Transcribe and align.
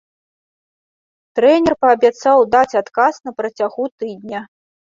Трэнер 1.39 1.73
паабяцаў 1.87 2.37
даць 2.57 2.77
адказ 2.81 3.13
на 3.29 3.37
працягу 3.43 3.83
тыдня. 4.01 4.39